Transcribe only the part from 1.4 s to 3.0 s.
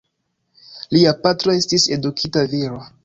estis edukita viro.